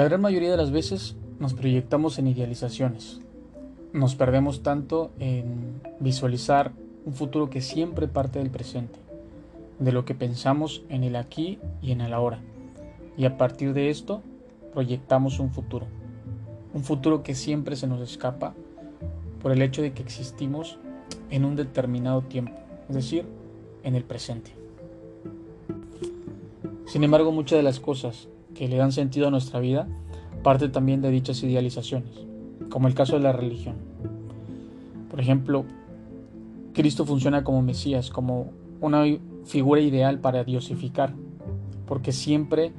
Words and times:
La 0.00 0.08
gran 0.08 0.22
mayoría 0.22 0.50
de 0.50 0.56
las 0.56 0.70
veces 0.70 1.14
nos 1.40 1.52
proyectamos 1.52 2.18
en 2.18 2.26
idealizaciones. 2.26 3.20
Nos 3.92 4.14
perdemos 4.14 4.62
tanto 4.62 5.10
en 5.18 5.82
visualizar 5.98 6.72
un 7.04 7.12
futuro 7.12 7.50
que 7.50 7.60
siempre 7.60 8.08
parte 8.08 8.38
del 8.38 8.48
presente, 8.48 8.98
de 9.78 9.92
lo 9.92 10.06
que 10.06 10.14
pensamos 10.14 10.82
en 10.88 11.04
el 11.04 11.16
aquí 11.16 11.58
y 11.82 11.92
en 11.92 12.00
el 12.00 12.14
ahora. 12.14 12.40
Y 13.18 13.26
a 13.26 13.36
partir 13.36 13.74
de 13.74 13.90
esto 13.90 14.22
proyectamos 14.72 15.38
un 15.38 15.50
futuro. 15.50 15.84
Un 16.72 16.82
futuro 16.82 17.22
que 17.22 17.34
siempre 17.34 17.76
se 17.76 17.86
nos 17.86 18.00
escapa 18.00 18.54
por 19.42 19.52
el 19.52 19.60
hecho 19.60 19.82
de 19.82 19.92
que 19.92 20.02
existimos 20.02 20.78
en 21.28 21.44
un 21.44 21.56
determinado 21.56 22.22
tiempo, 22.22 22.58
es 22.88 22.94
decir, 22.94 23.26
en 23.82 23.96
el 23.96 24.04
presente. 24.04 24.52
Sin 26.86 27.04
embargo, 27.04 27.32
muchas 27.32 27.58
de 27.58 27.64
las 27.64 27.80
cosas 27.80 28.28
que 28.60 28.68
le 28.68 28.76
dan 28.76 28.92
sentido 28.92 29.28
a 29.28 29.30
nuestra 29.30 29.58
vida 29.58 29.88
parte 30.42 30.68
también 30.68 31.00
de 31.00 31.08
dichas 31.08 31.42
idealizaciones, 31.42 32.10
como 32.68 32.88
el 32.88 32.94
caso 32.94 33.14
de 33.14 33.22
la 33.22 33.32
religión. 33.32 33.76
Por 35.08 35.18
ejemplo, 35.18 35.64
Cristo 36.74 37.06
funciona 37.06 37.42
como 37.42 37.62
Mesías, 37.62 38.10
como 38.10 38.50
una 38.82 39.04
figura 39.46 39.80
ideal 39.80 40.18
para 40.18 40.44
diosificar, 40.44 41.14
porque 41.86 42.12
siempre 42.12 42.74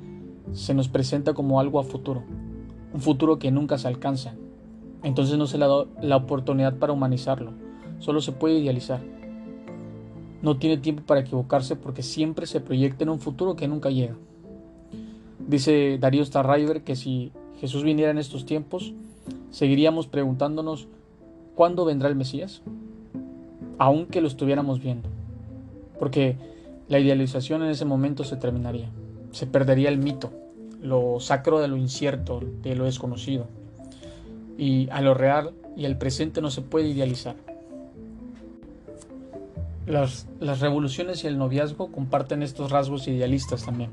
se 0.52 0.76
nos 0.76 0.88
presenta 0.88 1.34
como 1.34 1.60
algo 1.60 1.80
a 1.80 1.84
futuro, 1.84 2.22
un 2.94 3.02
futuro 3.02 3.40
que 3.40 3.50
nunca 3.50 3.80
se 3.80 3.88
alcanza. 3.88 4.36
Entonces 5.02 5.40
no 5.40 5.48
se 5.48 5.58
le 5.58 5.66
da 5.66 5.86
la 6.00 6.18
oportunidad 6.18 6.78
para 6.78 6.94
humanizarlo, 6.94 7.54
solo 7.98 8.22
se 8.22 8.34
puede 8.34 8.60
idealizar. 8.60 9.02
No 10.44 10.58
tiene 10.58 10.78
tiempo 10.78 11.02
para 11.08 11.22
equivocarse 11.22 11.76
porque 11.76 12.04
siempre 12.04 12.46
se 12.46 12.62
proyecta 12.62 13.04
en 13.04 13.10
un 13.10 13.20
futuro 13.20 13.56
que 13.56 13.68
nunca 13.68 13.90
llega. 13.90 14.16
Dice 15.48 15.98
Darío 16.00 16.24
Starriver 16.24 16.84
que 16.84 16.96
si 16.96 17.32
Jesús 17.60 17.84
viniera 17.84 18.12
en 18.12 18.18
estos 18.18 18.46
tiempos, 18.46 18.94
seguiríamos 19.52 20.08
preguntándonos 20.08 20.88
¿cuándo 21.56 21.86
vendrá 21.86 22.10
el 22.10 22.16
Mesías? 22.16 22.62
Aunque 23.78 24.22
lo 24.22 24.28
estuviéramos 24.28 24.82
viendo. 24.82 25.10
Porque 26.00 26.38
la 26.88 27.00
idealización 27.00 27.64
en 27.64 27.70
ese 27.70 27.86
momento 27.86 28.24
se 28.24 28.36
terminaría. 28.36 28.90
Se 29.32 29.48
perdería 29.48 29.90
el 29.90 29.98
mito, 29.98 30.32
lo 30.82 31.20
sacro 31.20 31.60
de 31.60 31.68
lo 31.68 31.78
incierto, 31.78 32.42
de 32.64 32.76
lo 32.76 32.86
desconocido. 32.86 33.48
Y 34.58 34.90
a 34.90 35.02
lo 35.02 35.14
real 35.14 35.52
y 35.78 35.86
al 35.86 35.98
presente 35.98 36.42
no 36.42 36.52
se 36.52 36.62
puede 36.62 36.90
idealizar. 36.90 37.36
Las, 39.88 40.28
las 40.40 40.60
revoluciones 40.60 41.24
y 41.24 41.28
el 41.28 41.38
noviazgo 41.38 41.92
comparten 41.92 42.44
estos 42.44 42.72
rasgos 42.72 43.08
idealistas 43.08 43.66
también. 43.66 43.90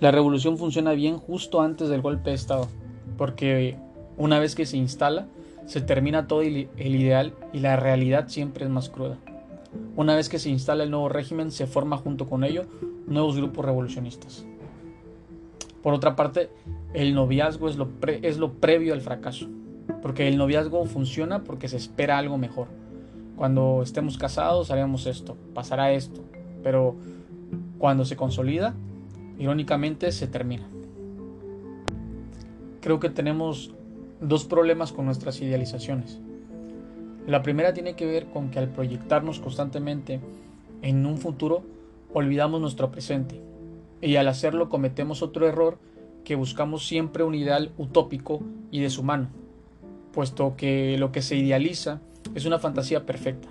La 0.00 0.10
revolución 0.12 0.58
funciona 0.58 0.92
bien 0.92 1.18
justo 1.18 1.60
antes 1.60 1.88
del 1.88 2.02
golpe 2.02 2.30
de 2.30 2.36
Estado, 2.36 2.68
porque 3.16 3.76
una 4.16 4.38
vez 4.38 4.54
que 4.54 4.66
se 4.66 4.76
instala, 4.76 5.26
se 5.66 5.80
termina 5.80 6.28
todo 6.28 6.42
el 6.42 6.68
ideal 6.76 7.34
y 7.52 7.58
la 7.58 7.76
realidad 7.76 8.28
siempre 8.28 8.64
es 8.64 8.70
más 8.70 8.88
cruda. 8.88 9.18
Una 9.96 10.14
vez 10.14 10.28
que 10.28 10.38
se 10.38 10.50
instala 10.50 10.84
el 10.84 10.90
nuevo 10.90 11.08
régimen, 11.08 11.50
se 11.50 11.66
forma 11.66 11.96
junto 11.96 12.26
con 12.26 12.44
ello 12.44 12.64
nuevos 13.06 13.36
grupos 13.36 13.64
revolucionistas. 13.64 14.46
Por 15.82 15.94
otra 15.94 16.16
parte, 16.16 16.50
el 16.94 17.14
noviazgo 17.14 17.68
es 17.68 17.76
lo, 17.76 17.88
es 18.06 18.38
lo 18.38 18.52
previo 18.52 18.94
al 18.94 19.00
fracaso, 19.00 19.48
porque 20.00 20.28
el 20.28 20.36
noviazgo 20.36 20.84
funciona 20.86 21.44
porque 21.44 21.68
se 21.68 21.76
espera 21.76 22.18
algo 22.18 22.38
mejor. 22.38 22.68
Cuando 23.36 23.82
estemos 23.82 24.18
casados 24.18 24.70
haremos 24.70 25.06
esto, 25.06 25.36
pasará 25.54 25.92
esto, 25.92 26.20
pero 26.62 26.96
cuando 27.78 28.04
se 28.04 28.16
consolida, 28.16 28.74
irónicamente 29.38 30.12
se 30.12 30.26
termina. 30.26 30.68
Creo 32.80 33.00
que 33.00 33.10
tenemos 33.10 33.72
dos 34.20 34.44
problemas 34.44 34.92
con 34.92 35.06
nuestras 35.06 35.40
idealizaciones. 35.40 36.20
La 37.26 37.42
primera 37.42 37.74
tiene 37.74 37.94
que 37.94 38.06
ver 38.06 38.26
con 38.26 38.50
que 38.50 38.58
al 38.58 38.68
proyectarnos 38.68 39.38
constantemente 39.38 40.20
en 40.82 41.04
un 41.06 41.18
futuro, 41.18 41.62
olvidamos 42.12 42.60
nuestro 42.60 42.90
presente. 42.90 43.40
Y 44.00 44.16
al 44.16 44.28
hacerlo 44.28 44.68
cometemos 44.68 45.22
otro 45.22 45.46
error 45.46 45.78
que 46.24 46.36
buscamos 46.36 46.86
siempre 46.86 47.24
un 47.24 47.34
ideal 47.34 47.72
utópico 47.78 48.40
y 48.70 48.80
deshumano, 48.80 49.28
puesto 50.12 50.56
que 50.56 50.96
lo 50.98 51.10
que 51.10 51.22
se 51.22 51.36
idealiza 51.36 52.00
es 52.34 52.44
una 52.44 52.58
fantasía 52.58 53.06
perfecta. 53.06 53.48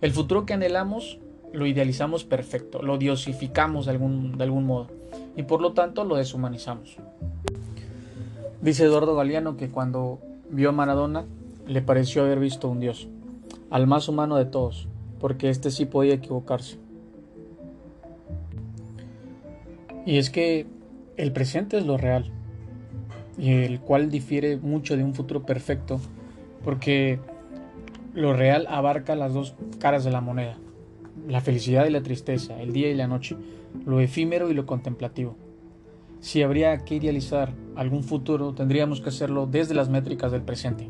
El 0.00 0.12
futuro 0.12 0.46
que 0.46 0.54
anhelamos 0.54 1.18
lo 1.52 1.66
idealizamos 1.66 2.24
perfecto, 2.24 2.82
lo 2.82 2.98
diosificamos 2.98 3.86
de 3.86 3.92
algún, 3.92 4.36
de 4.38 4.44
algún 4.44 4.66
modo 4.66 4.88
y 5.36 5.42
por 5.42 5.60
lo 5.60 5.72
tanto 5.72 6.04
lo 6.04 6.16
deshumanizamos. 6.16 6.96
Dice 8.60 8.84
Eduardo 8.84 9.14
Galeano 9.14 9.56
que 9.56 9.68
cuando 9.68 10.20
vio 10.50 10.70
a 10.70 10.72
Maradona 10.72 11.24
le 11.66 11.82
pareció 11.82 12.22
haber 12.22 12.38
visto 12.38 12.68
un 12.68 12.80
dios, 12.80 13.08
al 13.70 13.86
más 13.86 14.08
humano 14.08 14.36
de 14.36 14.44
todos, 14.44 14.88
porque 15.20 15.50
éste 15.50 15.70
sí 15.70 15.86
podía 15.86 16.14
equivocarse. 16.14 16.78
Y 20.04 20.18
es 20.18 20.30
que 20.30 20.66
el 21.16 21.32
presente 21.32 21.78
es 21.78 21.86
lo 21.86 21.96
real, 21.96 22.30
y 23.38 23.52
el 23.52 23.80
cual 23.80 24.10
difiere 24.10 24.56
mucho 24.56 24.96
de 24.96 25.04
un 25.04 25.14
futuro 25.14 25.44
perfecto, 25.44 26.00
porque 26.64 27.20
lo 28.12 28.32
real 28.32 28.66
abarca 28.68 29.14
las 29.14 29.32
dos 29.32 29.54
caras 29.78 30.04
de 30.04 30.10
la 30.10 30.20
moneda 30.20 30.56
la 31.28 31.40
felicidad 31.40 31.86
y 31.86 31.90
la 31.90 32.02
tristeza, 32.02 32.60
el 32.60 32.72
día 32.72 32.90
y 32.90 32.94
la 32.94 33.06
noche, 33.06 33.36
lo 33.86 34.00
efímero 34.00 34.50
y 34.50 34.54
lo 34.54 34.66
contemplativo. 34.66 35.36
Si 36.20 36.42
habría 36.42 36.84
que 36.84 36.96
idealizar 36.96 37.52
algún 37.74 38.04
futuro, 38.04 38.54
tendríamos 38.54 39.00
que 39.00 39.08
hacerlo 39.08 39.46
desde 39.46 39.74
las 39.74 39.88
métricas 39.88 40.30
del 40.30 40.42
presente. 40.42 40.88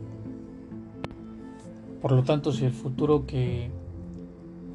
Por 2.01 2.13
lo 2.13 2.23
tanto, 2.23 2.53
si 2.53 2.65
el 2.65 2.73
futuro 2.73 3.27
que 3.27 3.71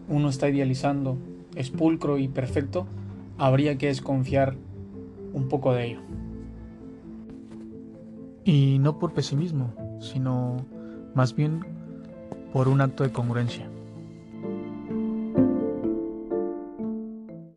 uno 0.09 0.30
está 0.30 0.50
idealizando 0.50 1.18
es 1.56 1.69
pulcro 1.69 2.18
y 2.18 2.28
perfecto, 2.28 2.88
habría 3.38 3.78
que 3.78 3.88
desconfiar 3.88 4.56
un 5.34 5.47
poco 5.47 5.74
de 5.74 5.86
ello. 5.86 6.00
Y 8.46 8.80
no 8.80 8.97
por 8.97 9.13
pesimismo, 9.13 9.74
sino 10.00 10.57
más 11.13 11.36
bien 11.36 11.66
por 12.53 12.68
un 12.68 12.81
acto 12.81 13.03
de 13.03 13.12
congruencia. 13.12 13.69